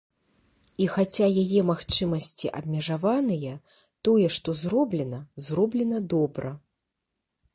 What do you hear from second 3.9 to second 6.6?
тое, што зроблена, зроблена добра.